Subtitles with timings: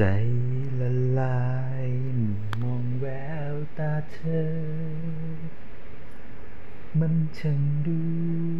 [0.00, 0.06] ใจ
[0.80, 0.90] ละ
[1.20, 1.46] ลา
[1.86, 1.88] ย
[2.60, 3.06] มองแว
[3.52, 4.52] วตาเธอ
[6.98, 8.00] มันช่างดู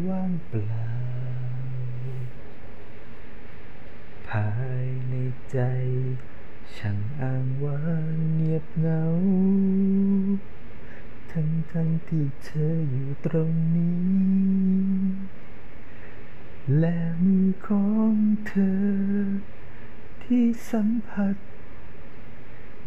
[0.09, 0.93] ว่างเปล่า
[4.29, 4.51] ภา
[4.85, 5.15] ยใน
[5.51, 5.59] ใจ
[6.77, 7.81] ช่างอ้างว้า
[8.13, 9.05] งเงียบเหงา
[11.31, 14.07] ทั้งทั้งที่เธออยู่ตรงนี้
[16.79, 18.15] และมือของ
[18.47, 18.81] เธอ
[20.33, 21.37] ที่สัมผัส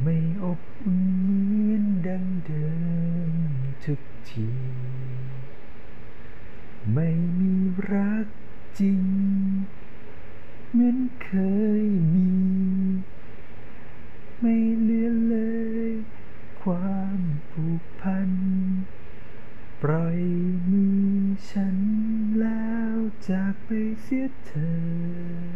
[0.04, 2.68] ไม่อบอุ่นเหมือนดังเดิ
[3.30, 3.32] ม
[3.84, 4.50] ทุกที
[6.94, 7.54] ไม่มี
[7.92, 8.28] รัก
[8.80, 9.04] จริง
[10.72, 11.30] เหมือนเค
[11.84, 12.32] ยมี
[14.40, 15.36] ไม่เหลือเล
[15.88, 15.90] ย
[16.62, 17.20] ความ
[17.52, 18.32] ผูกพัน
[19.82, 20.20] ปล่อย
[20.70, 21.10] มือ
[21.50, 21.78] ฉัน
[22.40, 22.96] แล้ว
[23.30, 23.70] จากไป
[24.02, 25.49] เสียเธอ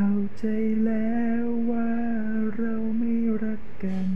[0.00, 0.46] เข้าใจ
[0.84, 1.92] แล้วว่า
[2.56, 4.10] เราไม่รักกัน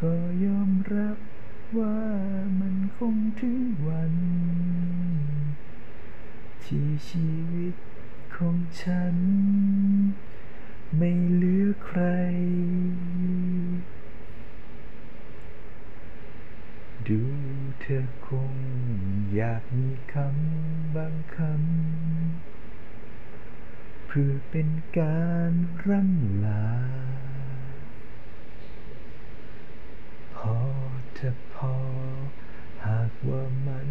[0.00, 1.18] ก็ยอมรับ
[1.78, 2.00] ว่า
[2.60, 4.14] มันคงถึงวัน
[6.64, 7.74] ที่ชีวิต
[8.36, 9.16] ของฉัน
[10.96, 12.02] ไม่เหลือใคร
[17.08, 17.20] ดู
[17.80, 18.54] เธอคง
[19.34, 22.55] อยากมีคำบางคำ
[24.18, 25.52] พื่อเป็นการ
[25.88, 26.66] ร่ำลา
[30.36, 30.58] พอ
[31.14, 31.76] เธอพอ
[32.86, 33.88] หากว่ามัน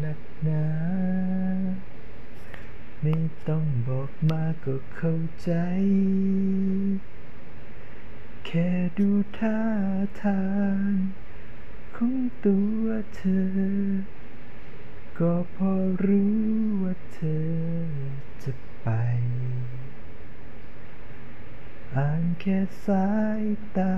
[0.00, 0.68] หนักหนา
[3.02, 3.16] ไม่
[3.48, 5.52] ต้องบอกมาก็เข้าใจ
[8.46, 9.60] แค่ดูท่า
[10.24, 10.46] ทา
[10.88, 10.90] ง
[11.96, 12.14] ของ
[12.46, 12.84] ตัว
[13.16, 13.50] เธอ
[15.18, 15.72] ก็พอ
[16.06, 16.36] รู้
[16.82, 17.65] ว่าเธอ
[21.96, 23.44] อ่านแค่สาย
[23.76, 23.96] ตา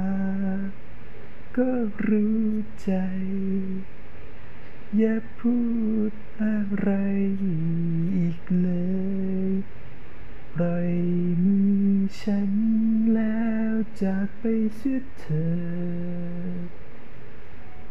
[1.57, 1.71] ก็
[2.09, 2.47] รู้
[2.83, 2.93] ใจ
[4.97, 5.57] อย่าพู
[6.11, 6.13] ด
[6.43, 6.91] อะไร
[8.17, 8.71] อีกเล
[9.49, 9.51] ย
[10.55, 10.93] ปล่อย
[11.45, 12.53] มือฉัน
[13.15, 13.73] แล้ว
[14.03, 14.45] จากไป
[14.77, 16.39] เสียเธอ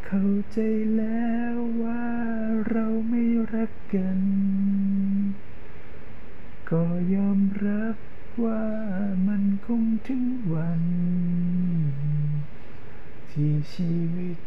[0.06, 0.58] เข้าใจ
[0.96, 2.08] แล้วว่า
[2.70, 3.24] เราไม่
[3.54, 4.20] รักกัน
[6.70, 6.84] ก็
[7.14, 7.96] ยอมรับ
[8.44, 8.64] ว่า
[10.06, 10.84] ถึงวัน
[13.32, 14.38] ที่ชีวิต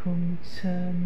[0.00, 0.20] ของ
[0.56, 0.98] ฉัน